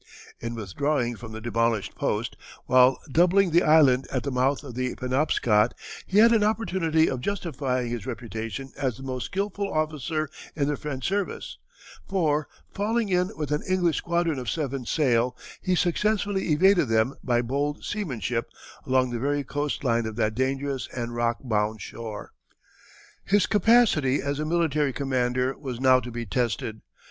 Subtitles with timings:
[0.39, 4.95] In withdrawing from the demolished post, while doubling the island at the mouth of the
[4.95, 5.75] Penobscot,
[6.07, 10.75] he had an opportunity of justifying his reputation as the most skilful officer in the
[10.75, 11.59] French service;
[12.09, 17.43] for, falling in with an English squadron of seven sail, he successfully evaded them by
[17.43, 18.49] bold seamanship
[18.87, 22.31] along the very coast line of that dangerous and rock bound shore.
[23.23, 26.81] His capacity as a military commander was now to be tested.